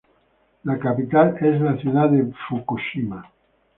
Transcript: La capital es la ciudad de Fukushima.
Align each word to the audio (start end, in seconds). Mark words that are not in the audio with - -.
La 0.65 0.77
capital 0.79 1.37
es 1.41 1.61
la 1.61 1.77
ciudad 1.77 2.09
de 2.09 2.33
Fukushima. 2.49 3.23